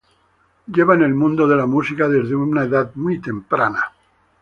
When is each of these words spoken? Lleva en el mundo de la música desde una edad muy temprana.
Lleva 0.65 0.95
en 0.95 1.03
el 1.03 1.13
mundo 1.13 1.47
de 1.47 1.55
la 1.55 1.67
música 1.67 2.07
desde 2.07 2.33
una 2.35 2.63
edad 2.63 2.89
muy 2.95 3.19
temprana. 3.21 3.91